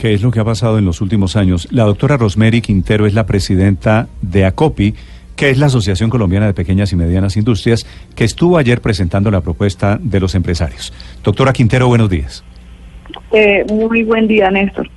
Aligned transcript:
¿Qué 0.00 0.14
es 0.14 0.22
lo 0.22 0.30
que 0.30 0.38
ha 0.38 0.44
pasado 0.44 0.78
en 0.78 0.84
los 0.84 1.00
últimos 1.00 1.34
años? 1.34 1.66
La 1.72 1.82
doctora 1.82 2.16
Rosemary 2.16 2.60
Quintero 2.60 3.04
es 3.04 3.14
la 3.14 3.26
presidenta 3.26 4.06
de 4.22 4.44
ACOPI, 4.44 4.94
que 5.34 5.50
es 5.50 5.58
la 5.58 5.66
Asociación 5.66 6.08
Colombiana 6.08 6.46
de 6.46 6.54
Pequeñas 6.54 6.92
y 6.92 6.96
Medianas 6.96 7.36
Industrias, 7.36 7.84
que 8.14 8.22
estuvo 8.22 8.58
ayer 8.58 8.80
presentando 8.80 9.28
la 9.32 9.40
propuesta 9.40 9.98
de 10.00 10.20
los 10.20 10.36
empresarios. 10.36 10.92
Doctora 11.24 11.52
Quintero, 11.52 11.88
buenos 11.88 12.08
días. 12.08 12.44
Eh, 13.32 13.64
muy 13.68 14.04
buen 14.04 14.28
día, 14.28 14.52
Néstor. 14.52 14.88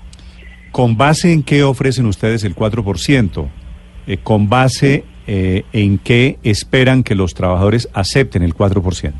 ¿Con 0.71 0.95
base 0.95 1.33
en 1.33 1.41
qué 1.41 1.63
ofrecen 1.63 2.05
ustedes 2.05 2.43
el 2.43 2.55
4%? 2.55 3.47
Eh, 4.05 4.17
¿Con 4.21 4.49
base 4.49 5.03
eh, 5.25 5.63
en 5.73 5.97
qué 5.97 6.37
esperan 6.43 7.01
que 7.01 7.15
los 7.15 7.33
trabajadores 7.33 7.89
acepten 7.95 8.43
el 8.43 8.53
4%? 8.53 9.13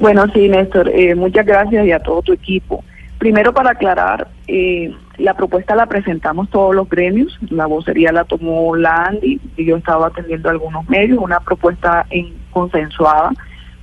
Bueno, 0.00 0.24
sí, 0.34 0.48
Néstor, 0.48 0.88
eh, 0.88 1.14
muchas 1.14 1.46
gracias 1.46 1.86
y 1.86 1.92
a 1.92 2.00
todo 2.00 2.20
tu 2.22 2.32
equipo. 2.32 2.82
Primero, 3.20 3.52
para 3.52 3.72
aclarar, 3.72 4.28
eh, 4.48 4.94
la 5.18 5.34
propuesta 5.34 5.76
la 5.76 5.84
presentamos 5.84 6.48
todos 6.48 6.74
los 6.74 6.88
gremios, 6.88 7.38
la 7.50 7.66
vocería 7.66 8.12
la 8.12 8.24
tomó 8.24 8.74
la 8.74 9.04
Andy 9.04 9.38
y 9.58 9.64
yo 9.66 9.76
estaba 9.76 10.06
atendiendo 10.06 10.48
algunos 10.48 10.88
medios, 10.88 11.18
una 11.18 11.38
propuesta 11.40 12.06
en, 12.08 12.32
consensuada 12.50 13.32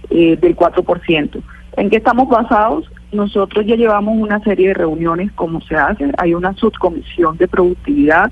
eh, 0.10 0.38
del 0.38 0.56
4%. 0.56 1.40
¿En 1.76 1.90
qué 1.92 1.98
estamos 1.98 2.28
basados? 2.28 2.92
Nosotros 3.12 3.64
ya 3.68 3.76
llevamos 3.76 4.18
una 4.18 4.40
serie 4.40 4.70
de 4.70 4.74
reuniones, 4.74 5.32
como 5.34 5.62
se 5.62 5.76
hace, 5.76 6.12
hay 6.18 6.34
una 6.34 6.56
subcomisión 6.56 7.38
de 7.38 7.48
productividad 7.48 8.32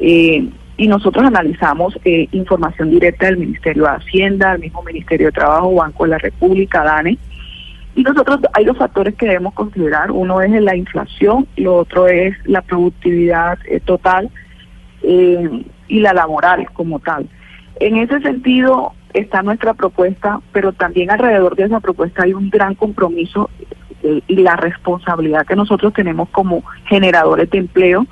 eh, 0.00 0.48
y 0.76 0.88
nosotros 0.88 1.24
analizamos 1.24 1.96
eh, 2.04 2.26
información 2.32 2.90
directa 2.90 3.26
del 3.26 3.36
Ministerio 3.36 3.84
de 3.84 3.90
Hacienda, 3.90 4.50
del 4.50 4.62
mismo 4.62 4.82
Ministerio 4.82 5.28
de 5.28 5.32
Trabajo, 5.32 5.76
Banco 5.76 6.02
de 6.02 6.10
la 6.10 6.18
República, 6.18 6.82
DANE, 6.82 7.18
y 7.94 8.02
nosotros 8.02 8.40
hay 8.52 8.64
dos 8.64 8.78
factores 8.78 9.14
que 9.16 9.26
debemos 9.26 9.54
considerar. 9.54 10.10
Uno 10.10 10.40
es 10.40 10.50
la 10.62 10.76
inflación, 10.76 11.46
lo 11.56 11.76
otro 11.76 12.06
es 12.06 12.36
la 12.44 12.62
productividad 12.62 13.58
eh, 13.66 13.80
total 13.80 14.30
eh, 15.02 15.64
y 15.88 16.00
la 16.00 16.12
laboral 16.12 16.70
como 16.72 17.00
tal. 17.00 17.28
En 17.80 17.96
ese 17.96 18.20
sentido 18.20 18.92
está 19.12 19.42
nuestra 19.42 19.74
propuesta, 19.74 20.40
pero 20.52 20.72
también 20.72 21.10
alrededor 21.10 21.56
de 21.56 21.64
esa 21.64 21.80
propuesta 21.80 22.22
hay 22.22 22.32
un 22.32 22.48
gran 22.50 22.74
compromiso 22.74 23.50
eh, 24.02 24.22
y 24.28 24.36
la 24.36 24.56
responsabilidad 24.56 25.46
que 25.46 25.56
nosotros 25.56 25.92
tenemos 25.92 26.28
como 26.30 26.62
generadores 26.86 27.50
de 27.50 27.58
empleo 27.58 28.06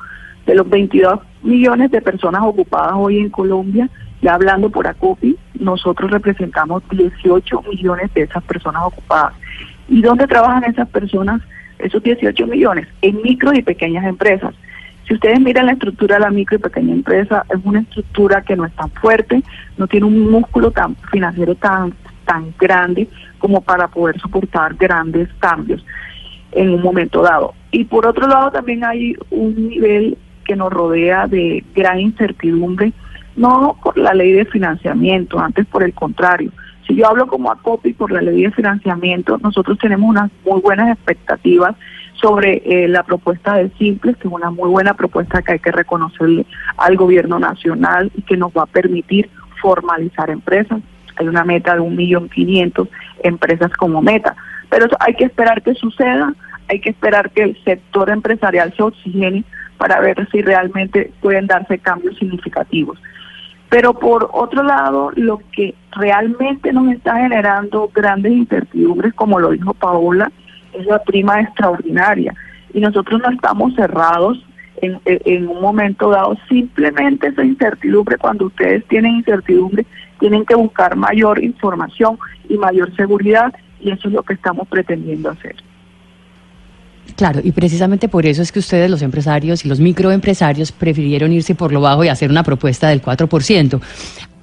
de 0.46 0.54
los 0.54 0.68
22 0.68 1.20
millones 1.42 1.90
de 1.90 2.00
personas 2.00 2.42
ocupadas 2.44 2.94
hoy 2.96 3.18
en 3.18 3.30
Colombia. 3.30 3.88
Ya 4.20 4.34
hablando 4.34 4.70
por 4.70 4.86
ACOPI, 4.86 5.36
nosotros 5.60 6.10
representamos 6.10 6.82
18 6.90 7.62
millones 7.70 8.12
de 8.14 8.22
esas 8.22 8.42
personas 8.44 8.82
ocupadas. 8.84 9.34
¿Y 9.88 10.02
dónde 10.02 10.26
trabajan 10.26 10.64
esas 10.64 10.88
personas, 10.88 11.40
esos 11.78 12.02
18 12.02 12.46
millones? 12.46 12.88
En 13.02 13.22
micro 13.22 13.52
y 13.54 13.62
pequeñas 13.62 14.04
empresas. 14.04 14.54
Si 15.06 15.14
ustedes 15.14 15.40
miran 15.40 15.66
la 15.66 15.72
estructura 15.72 16.16
de 16.16 16.20
la 16.20 16.30
micro 16.30 16.56
y 16.56 16.60
pequeña 16.60 16.92
empresa, 16.92 17.44
es 17.48 17.60
una 17.64 17.80
estructura 17.80 18.42
que 18.42 18.56
no 18.56 18.66
es 18.66 18.72
tan 18.74 18.90
fuerte, 18.90 19.42
no 19.78 19.86
tiene 19.86 20.04
un 20.04 20.30
músculo 20.30 20.70
tan 20.70 20.96
financiero 21.10 21.54
tan, 21.54 21.94
tan 22.26 22.52
grande 22.58 23.08
como 23.38 23.62
para 23.62 23.88
poder 23.88 24.20
soportar 24.20 24.74
grandes 24.74 25.28
cambios 25.38 25.82
en 26.52 26.70
un 26.70 26.82
momento 26.82 27.22
dado. 27.22 27.54
Y 27.70 27.84
por 27.84 28.06
otro 28.06 28.26
lado 28.26 28.50
también 28.50 28.84
hay 28.84 29.14
un 29.30 29.68
nivel 29.68 30.18
que 30.44 30.56
nos 30.56 30.70
rodea 30.70 31.26
de 31.26 31.64
gran 31.74 32.00
incertidumbre, 32.00 32.92
no 33.38 33.76
por 33.82 33.96
la 33.96 34.12
ley 34.12 34.32
de 34.32 34.44
financiamiento, 34.44 35.38
antes 35.38 35.66
por 35.66 35.82
el 35.82 35.94
contrario. 35.94 36.50
Si 36.86 36.94
yo 36.96 37.06
hablo 37.06 37.26
como 37.26 37.50
ACOPI 37.50 37.92
por 37.92 38.10
la 38.10 38.20
ley 38.20 38.42
de 38.42 38.50
financiamiento, 38.50 39.38
nosotros 39.38 39.78
tenemos 39.78 40.08
unas 40.08 40.30
muy 40.44 40.60
buenas 40.60 40.90
expectativas 40.90 41.76
sobre 42.14 42.62
eh, 42.64 42.88
la 42.88 43.04
propuesta 43.04 43.54
de 43.54 43.70
Simples, 43.78 44.16
que 44.16 44.26
es 44.26 44.34
una 44.34 44.50
muy 44.50 44.68
buena 44.68 44.94
propuesta 44.94 45.42
que 45.42 45.52
hay 45.52 45.58
que 45.58 45.70
reconocerle 45.70 46.46
al 46.76 46.96
gobierno 46.96 47.38
nacional 47.38 48.10
y 48.16 48.22
que 48.22 48.36
nos 48.36 48.52
va 48.52 48.62
a 48.62 48.66
permitir 48.66 49.30
formalizar 49.60 50.30
empresas. 50.30 50.80
Hay 51.16 51.28
una 51.28 51.44
meta 51.44 51.74
de 51.74 51.80
un 51.80 51.94
millón 51.94 52.28
quinientos 52.28 52.88
empresas 53.22 53.72
como 53.74 54.02
meta, 54.02 54.34
pero 54.68 54.86
hay 55.00 55.14
que 55.14 55.24
esperar 55.24 55.62
que 55.62 55.74
suceda, 55.74 56.34
hay 56.68 56.80
que 56.80 56.90
esperar 56.90 57.30
que 57.30 57.42
el 57.42 57.64
sector 57.64 58.10
empresarial 58.10 58.72
se 58.76 58.82
oxigene 58.82 59.44
para 59.76 60.00
ver 60.00 60.28
si 60.30 60.42
realmente 60.42 61.12
pueden 61.20 61.46
darse 61.46 61.78
cambios 61.78 62.16
significativos. 62.18 62.98
Pero 63.70 63.92
por 63.92 64.30
otro 64.32 64.62
lado, 64.62 65.10
lo 65.14 65.40
que 65.52 65.74
realmente 65.92 66.72
nos 66.72 66.88
está 66.92 67.16
generando 67.16 67.90
grandes 67.94 68.32
incertidumbres, 68.32 69.12
como 69.14 69.38
lo 69.38 69.50
dijo 69.50 69.74
Paola, 69.74 70.32
es 70.72 70.86
la 70.86 71.02
prima 71.02 71.40
extraordinaria. 71.40 72.34
Y 72.72 72.80
nosotros 72.80 73.20
no 73.20 73.30
estamos 73.30 73.74
cerrados 73.74 74.42
en, 74.80 75.48
un 75.48 75.60
momento 75.60 76.10
dado. 76.10 76.36
Simplemente 76.48 77.28
esa 77.28 77.44
incertidumbre, 77.44 78.16
cuando 78.16 78.46
ustedes 78.46 78.84
tienen 78.86 79.16
incertidumbre, 79.16 79.84
tienen 80.18 80.44
que 80.44 80.54
buscar 80.54 80.96
mayor 80.96 81.42
información 81.42 82.18
y 82.48 82.56
mayor 82.56 82.94
seguridad, 82.96 83.52
y 83.80 83.90
eso 83.90 84.08
es 84.08 84.14
lo 84.14 84.22
que 84.22 84.34
estamos 84.34 84.66
pretendiendo 84.68 85.30
hacer. 85.30 85.56
Claro, 87.18 87.40
y 87.42 87.50
precisamente 87.50 88.08
por 88.08 88.26
eso 88.26 88.42
es 88.42 88.52
que 88.52 88.60
ustedes, 88.60 88.88
los 88.88 89.02
empresarios 89.02 89.64
y 89.64 89.68
los 89.68 89.80
microempresarios, 89.80 90.70
prefirieron 90.70 91.32
irse 91.32 91.56
por 91.56 91.72
lo 91.72 91.80
bajo 91.80 92.04
y 92.04 92.08
hacer 92.08 92.30
una 92.30 92.44
propuesta 92.44 92.90
del 92.90 93.02
4%. 93.02 93.80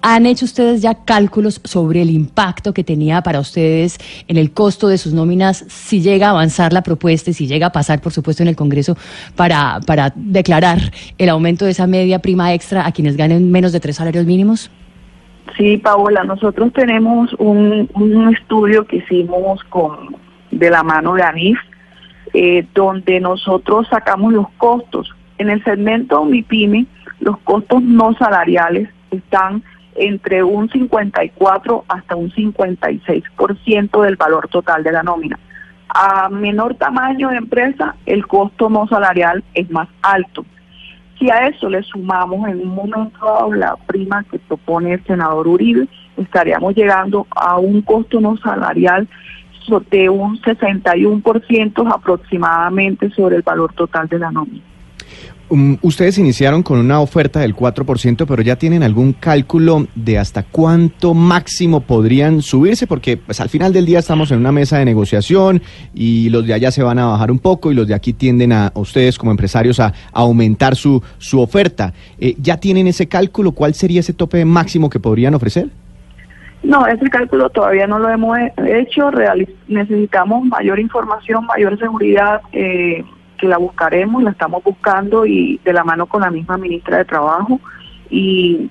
¿Han 0.01 0.25
hecho 0.25 0.43
ustedes 0.43 0.81
ya 0.81 0.93
cálculos 1.05 1.61
sobre 1.63 2.01
el 2.01 2.09
impacto 2.09 2.73
que 2.73 2.83
tenía 2.83 3.21
para 3.21 3.39
ustedes 3.39 3.97
en 4.27 4.35
el 4.35 4.51
costo 4.51 4.89
de 4.89 4.97
sus 4.97 5.13
nóminas 5.13 5.63
si 5.69 6.01
llega 6.01 6.27
a 6.27 6.29
avanzar 6.31 6.73
la 6.73 6.83
propuesta 6.83 7.29
y 7.29 7.33
si 7.33 7.47
llega 7.47 7.67
a 7.67 7.71
pasar, 7.71 8.01
por 8.01 8.11
supuesto, 8.11 8.43
en 8.43 8.49
el 8.49 8.57
Congreso 8.57 8.97
para, 9.37 9.79
para 9.87 10.11
declarar 10.13 10.79
el 11.17 11.29
aumento 11.29 11.63
de 11.63 11.71
esa 11.71 11.87
media 11.87 12.19
prima 12.19 12.53
extra 12.53 12.85
a 12.85 12.91
quienes 12.91 13.15
ganen 13.15 13.53
menos 13.53 13.71
de 13.71 13.79
tres 13.79 13.95
salarios 13.95 14.25
mínimos? 14.25 14.69
Sí, 15.55 15.77
Paola, 15.77 16.25
nosotros 16.25 16.73
tenemos 16.73 17.33
un, 17.39 17.89
un 17.93 18.33
estudio 18.35 18.85
que 18.85 18.97
hicimos 18.97 19.63
con 19.69 20.17
de 20.51 20.69
la 20.69 20.83
mano 20.83 21.13
de 21.13 21.23
ANIF, 21.23 21.57
eh, 22.37 22.67
donde 22.73 23.21
nosotros 23.21 23.87
sacamos 23.89 24.33
los 24.33 24.49
costos. 24.57 25.09
En 25.37 25.49
el 25.49 25.63
segmento 25.63 26.25
MIPYME, 26.25 26.85
los 27.21 27.37
costos 27.39 27.81
no 27.81 28.13
salariales 28.15 28.89
están 29.09 29.63
entre 29.95 30.43
un 30.43 30.69
54 30.69 31.85
hasta 31.87 32.15
un 32.17 32.29
56% 32.29 34.01
del 34.03 34.17
valor 34.17 34.49
total 34.49 34.83
de 34.83 34.91
la 34.91 35.01
nómina. 35.01 35.39
A 35.87 36.27
menor 36.27 36.75
tamaño 36.75 37.29
de 37.29 37.37
empresa, 37.37 37.95
el 38.05 38.27
costo 38.27 38.69
no 38.69 38.85
salarial 38.87 39.41
es 39.53 39.71
más 39.71 39.87
alto. 40.01 40.45
Si 41.17 41.29
a 41.29 41.47
eso 41.47 41.69
le 41.69 41.83
sumamos 41.83 42.49
en 42.49 42.59
un 42.59 42.75
momento 42.75 43.17
dado 43.25 43.53
la 43.53 43.77
prima 43.87 44.25
que 44.29 44.39
propone 44.39 44.95
el 44.95 45.03
senador 45.05 45.47
Uribe, 45.47 45.87
estaríamos 46.17 46.75
llegando 46.75 47.27
a 47.33 47.57
un 47.59 47.81
costo 47.81 48.19
no 48.19 48.35
salarial 48.35 49.07
de 49.89 50.09
un 50.09 50.39
61% 50.41 51.93
aproximadamente 51.93 53.09
sobre 53.11 53.37
el 53.37 53.41
valor 53.41 53.73
total 53.73 54.07
de 54.07 54.19
la 54.19 54.31
nómina. 54.31 54.61
Um, 55.47 55.77
ustedes 55.83 56.17
iniciaron 56.17 56.63
con 56.63 56.79
una 56.79 56.99
oferta 56.99 57.39
del 57.41 57.55
4%, 57.55 58.25
pero 58.27 58.41
ya 58.41 58.55
tienen 58.55 58.81
algún 58.81 59.13
cálculo 59.13 59.87
de 59.93 60.17
hasta 60.17 60.41
cuánto 60.41 61.13
máximo 61.13 61.81
podrían 61.81 62.41
subirse, 62.41 62.87
porque 62.87 63.17
pues, 63.17 63.39
al 63.39 63.49
final 63.49 63.71
del 63.71 63.85
día 63.85 63.99
estamos 63.99 64.31
en 64.31 64.39
una 64.39 64.51
mesa 64.51 64.79
de 64.79 64.85
negociación 64.85 65.61
y 65.93 66.29
los 66.29 66.47
de 66.47 66.55
allá 66.55 66.71
se 66.71 66.81
van 66.81 66.97
a 66.97 67.05
bajar 67.05 67.29
un 67.29 67.37
poco 67.37 67.71
y 67.71 67.75
los 67.75 67.87
de 67.87 67.93
aquí 67.93 68.13
tienden 68.13 68.53
a, 68.53 68.71
ustedes 68.73 69.19
como 69.19 69.29
empresarios 69.29 69.79
a, 69.79 69.93
aumentar 70.13 70.75
su, 70.75 71.03
su 71.19 71.39
oferta. 71.39 71.93
Eh, 72.17 72.35
¿Ya 72.39 72.57
tienen 72.57 72.87
ese 72.87 73.07
cálculo? 73.07 73.51
¿Cuál 73.51 73.75
sería 73.75 73.99
ese 73.99 74.13
tope 74.13 74.43
máximo 74.45 74.89
que 74.89 74.99
podrían 74.99 75.35
ofrecer? 75.35 75.69
No, 76.65 76.87
ese 76.87 77.09
cálculo 77.09 77.49
todavía 77.49 77.85
no 77.85 77.99
lo 77.99 78.09
hemos 78.09 78.37
hecho. 78.65 79.11
necesitamos 79.67 80.45
mayor 80.45 80.79
información, 80.79 81.45
mayor 81.45 81.77
seguridad, 81.77 82.41
eh, 82.51 83.03
que 83.37 83.47
la 83.47 83.57
buscaremos, 83.57 84.23
la 84.23 84.31
estamos 84.31 84.63
buscando 84.63 85.25
y 85.25 85.59
de 85.63 85.73
la 85.73 85.83
mano 85.83 86.07
con 86.07 86.21
la 86.21 86.31
misma 86.31 86.57
ministra 86.57 86.97
de 86.97 87.05
Trabajo. 87.05 87.59
Y 88.09 88.69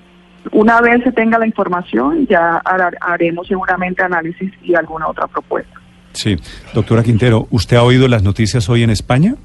una 0.51 0.81
vez 0.81 1.05
se 1.05 1.13
tenga 1.13 1.39
la 1.39 1.47
información, 1.47 2.27
ya 2.27 2.61
haremos 3.01 3.47
seguramente 3.47 4.03
análisis 4.03 4.53
y 4.63 4.75
alguna 4.75 5.07
otra 5.07 5.29
propuesta. 5.29 5.81
Sí, 6.13 6.37
doctora 6.75 7.05
Quintero, 7.05 7.47
¿usted 7.51 7.77
ha 7.77 7.83
oído 7.85 8.09
las 8.09 8.25
noticias 8.25 8.69
hoy 8.69 8.83
en 8.83 8.91
España? 8.91 9.37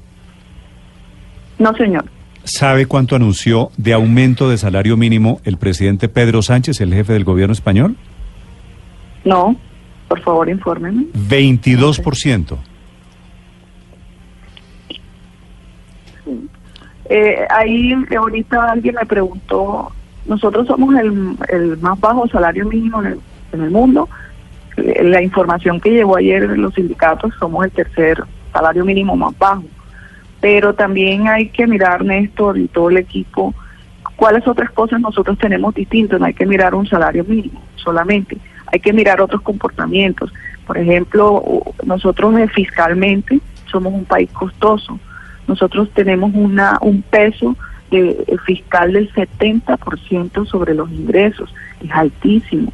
No, 1.58 1.72
señor. 1.74 2.04
¿Sabe 2.42 2.86
cuánto 2.86 3.14
anunció 3.14 3.70
de 3.76 3.92
aumento 3.92 4.48
de 4.50 4.56
salario 4.56 4.96
mínimo 4.96 5.40
el 5.44 5.56
presidente 5.56 6.08
Pedro 6.08 6.42
Sánchez, 6.42 6.80
el 6.80 6.92
jefe 6.92 7.12
del 7.12 7.24
gobierno 7.24 7.52
español? 7.52 7.96
No, 9.24 9.56
por 10.08 10.20
favor, 10.20 10.48
infórmeme. 10.48 11.06
22%. 11.14 12.58
Eh, 17.12 17.46
ahí 17.50 17.92
ahorita 18.16 18.70
alguien 18.70 18.94
me 18.94 19.04
preguntó, 19.04 19.92
nosotros 20.26 20.66
somos 20.68 20.94
el, 20.94 21.36
el 21.48 21.78
más 21.78 21.98
bajo 21.98 22.28
salario 22.28 22.66
mínimo 22.66 23.00
en 23.02 23.06
el, 23.06 23.20
en 23.52 23.62
el 23.62 23.70
mundo. 23.70 24.08
La 24.76 25.20
información 25.22 25.80
que 25.80 25.90
llegó 25.90 26.16
ayer 26.16 26.56
los 26.56 26.74
sindicatos, 26.74 27.34
somos 27.38 27.64
el 27.64 27.72
tercer 27.72 28.22
salario 28.52 28.84
mínimo 28.84 29.16
más 29.16 29.36
bajo. 29.38 29.64
Pero 30.40 30.74
también 30.74 31.28
hay 31.28 31.48
que 31.48 31.66
mirar, 31.66 32.04
Néstor, 32.04 32.58
y 32.58 32.68
todo 32.68 32.88
el 32.90 32.96
equipo, 32.96 33.54
cuáles 34.16 34.46
otras 34.46 34.70
cosas 34.70 35.00
nosotros 35.00 35.36
tenemos 35.38 35.74
distintas. 35.74 36.20
No 36.20 36.26
hay 36.26 36.34
que 36.34 36.46
mirar 36.46 36.74
un 36.74 36.86
salario 36.86 37.24
mínimo 37.24 37.60
solamente, 37.76 38.36
hay 38.72 38.80
que 38.80 38.92
mirar 38.92 39.20
otros 39.20 39.42
comportamientos. 39.42 40.32
Por 40.66 40.78
ejemplo, 40.78 41.42
nosotros 41.84 42.38
eh, 42.38 42.48
fiscalmente 42.48 43.40
somos 43.70 43.92
un 43.92 44.04
país 44.04 44.30
costoso. 44.32 44.98
Nosotros 45.46 45.90
tenemos 45.94 46.32
una 46.34 46.78
un 46.80 47.02
peso 47.02 47.56
de, 47.90 48.10
eh, 48.26 48.36
fiscal 48.46 48.92
del 48.92 49.12
70% 49.12 50.46
sobre 50.46 50.74
los 50.74 50.90
ingresos, 50.90 51.52
es 51.82 51.90
altísimo. 51.90 52.72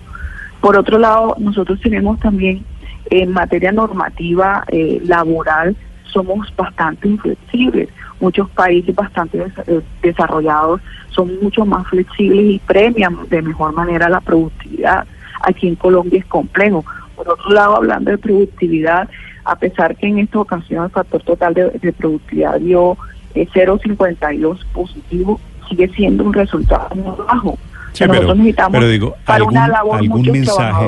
Por 0.60 0.76
otro 0.76 0.98
lado, 0.98 1.36
nosotros 1.38 1.80
tenemos 1.80 2.18
también 2.20 2.64
en 3.10 3.32
materia 3.32 3.72
normativa 3.72 4.64
eh, 4.68 5.00
laboral, 5.04 5.76
somos 6.04 6.52
bastante 6.56 7.08
inflexibles. 7.08 7.88
Muchos 8.20 8.48
países 8.50 8.94
bastante 8.94 9.38
eh, 9.66 9.80
desarrollados 10.02 10.80
son 11.10 11.30
mucho 11.42 11.64
más 11.64 11.86
flexibles 11.88 12.54
y 12.54 12.58
premian 12.58 13.28
de 13.28 13.42
mejor 13.42 13.74
manera 13.74 14.08
la 14.08 14.20
productividad. 14.20 15.06
Aquí 15.46 15.68
en 15.68 15.76
Colombia 15.76 16.18
es 16.18 16.26
complejo. 16.26 16.84
Por 17.14 17.28
otro 17.28 17.50
lado, 17.50 17.76
hablando 17.76 18.10
de 18.10 18.18
productividad, 18.18 19.08
a 19.44 19.56
pesar 19.56 19.96
que 19.96 20.08
en 20.08 20.18
esta 20.18 20.40
ocasión 20.40 20.84
el 20.84 20.90
factor 20.90 21.22
total 21.22 21.54
de, 21.54 21.92
productividad 21.92 22.60
dio 22.60 22.98
0,52 23.34 24.64
positivo, 24.72 25.40
sigue 25.68 25.88
siendo 25.94 26.24
un 26.24 26.32
resultado 26.32 26.88
muy 26.94 27.16
bajo. 27.26 27.58
nosotros 28.00 28.36
necesitamos 28.36 29.14
para 29.24 29.44
una 29.44 29.68
labor 29.68 29.98
algún 29.98 30.30
mensaje, 30.32 30.86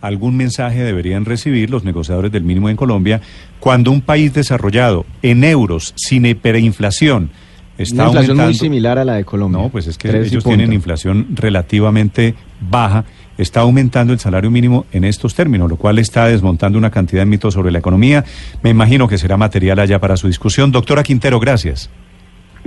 algún 0.00 0.36
mensaje 0.36 0.82
deberían 0.82 1.26
recibir 1.26 1.68
los 1.68 1.84
negociadores 1.84 2.32
del 2.32 2.42
mínimo 2.42 2.70
en 2.70 2.76
Colombia 2.76 3.20
cuando 3.58 3.90
un 3.90 4.00
país 4.00 4.32
desarrollado 4.32 5.04
en 5.20 5.44
euros, 5.44 5.92
sin 5.96 6.24
hiperinflación, 6.24 7.30
está 7.82 8.10
Una 8.10 8.20
inflación 8.20 8.36
muy 8.36 8.54
similar 8.54 8.98
a 8.98 9.04
la 9.04 9.14
de 9.14 9.24
Colombia. 9.24 9.62
No, 9.62 9.68
pues 9.68 9.86
es 9.86 9.96
que 9.96 10.08
ellos 10.20 10.44
tienen 10.44 10.72
inflación 10.72 11.28
relativamente 11.30 12.34
baja, 12.60 13.04
está 13.38 13.60
aumentando 13.60 14.12
el 14.12 14.18
salario 14.18 14.50
mínimo 14.50 14.86
en 14.92 15.04
estos 15.04 15.34
términos, 15.34 15.68
lo 15.70 15.76
cual 15.76 15.98
está 15.98 16.26
desmontando 16.26 16.78
una 16.78 16.90
cantidad 16.90 17.22
de 17.22 17.26
mitos 17.26 17.54
sobre 17.54 17.72
la 17.72 17.78
economía. 17.78 18.24
Me 18.62 18.70
imagino 18.70 19.08
que 19.08 19.18
será 19.18 19.36
material 19.36 19.78
allá 19.78 19.98
para 19.98 20.16
su 20.16 20.26
discusión. 20.26 20.70
Doctora 20.72 21.02
Quintero, 21.02 21.40
gracias. 21.40 21.90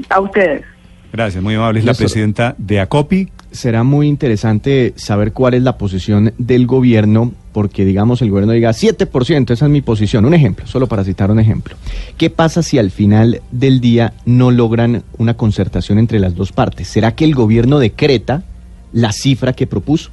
A 0.10 0.20
ustedes. 0.20 0.64
Gracias, 1.12 1.44
muy 1.44 1.54
amable. 1.54 1.80
Es 1.80 1.86
la 1.86 1.94
presidenta 1.94 2.56
de 2.58 2.80
ACOPI. 2.80 3.30
Será 3.54 3.84
muy 3.84 4.08
interesante 4.08 4.94
saber 4.98 5.32
cuál 5.32 5.54
es 5.54 5.64
la 5.64 5.78
posición 5.78 6.34
del 6.38 6.68
gobierno, 6.68 7.32
porque 7.54 7.86
digamos 7.86 8.22
el 8.22 8.32
gobierno 8.32 8.52
diga 8.52 8.72
7%, 8.72 9.52
esa 9.52 9.66
es 9.66 9.72
mi 9.72 9.82
posición. 9.82 10.26
Un 10.26 10.34
ejemplo, 10.34 10.68
solo 10.68 10.88
para 10.88 11.04
citar 11.04 11.32
un 11.32 11.40
ejemplo. 11.40 11.76
¿Qué 12.18 12.30
pasa 12.30 12.64
si 12.64 12.80
al 12.80 12.92
final 12.92 13.42
del 13.52 13.80
día 13.80 14.14
no 14.26 14.52
logran 14.52 15.04
una 15.18 15.36
concertación 15.36 16.00
entre 16.00 16.20
las 16.20 16.36
dos 16.36 16.52
partes? 16.52 16.88
¿Será 16.88 17.16
que 17.16 17.26
el 17.26 17.36
gobierno 17.36 17.80
decreta 17.80 18.44
la 18.92 19.12
cifra 19.14 19.54
que 19.54 19.68
propuso? 19.68 20.10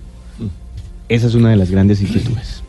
Esa 1.09 1.27
es 1.27 1.35
una 1.35 1.51
de 1.51 1.57
las 1.57 1.71
grandes 1.71 2.01
inquietudes. 2.03 2.63